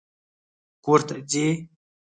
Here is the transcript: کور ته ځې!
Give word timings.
کور 0.83 0.99
ته 1.07 1.15
ځې! 1.31 1.45